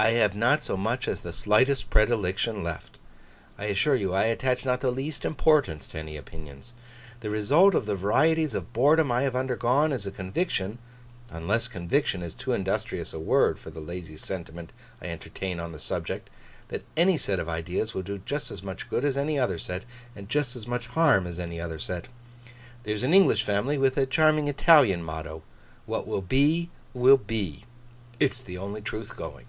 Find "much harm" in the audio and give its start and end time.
20.68-21.26